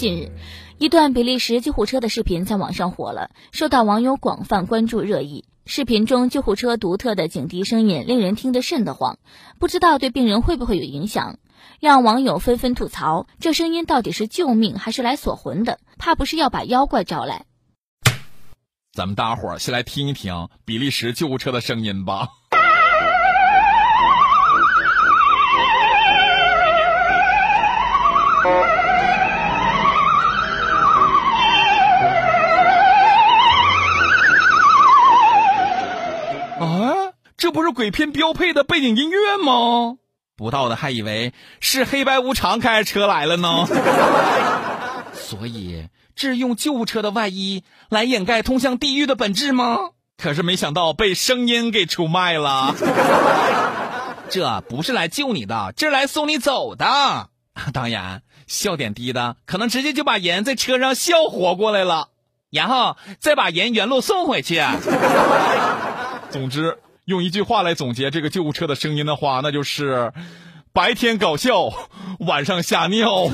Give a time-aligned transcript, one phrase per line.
[0.00, 0.32] 近日，
[0.78, 5.44] 一段比利时救护车的视频在网上火了，受到网友广泛关注热议。
[5.66, 9.18] 视频中救护车独特的警笛声音令人听得瘆得慌，
[9.58, 11.38] 不知道对病人会不会有影响，
[11.80, 15.78] 让网友纷纷吐槽：这声音到底是救命还是来锁魂的？
[15.98, 17.44] 怕不是要把妖怪招来？
[18.94, 22.30] 咱们大伙儿先来听一听比利时救护车的声音吧。
[37.40, 39.96] 这不是鬼片标配的背景音乐吗？
[40.36, 43.66] 不到的还以为是黑白无常开着车来了呢。
[45.14, 49.78] 所以，这用救护车的外衣来掩盖通向地狱的本质吗？
[50.18, 52.74] 可是没想到被声音给出卖了。
[54.28, 57.30] 这不是来救你的，这是来送你走的。
[57.72, 62.08] 当然，笑点低的可能直接就把盐在车上笑活过来了，
[62.50, 64.62] 然后再把盐原路送回去。
[66.28, 66.76] 总之，
[67.10, 70.12] 用一句话来总结这个救护车的声音的话，那就是：
[70.72, 71.68] 白天搞笑，
[72.20, 73.28] 晚上吓尿。